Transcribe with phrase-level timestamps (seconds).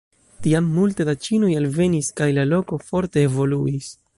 [0.45, 3.93] Tiam multe da ĉinoj alvenis kaj la loko forte evoluis.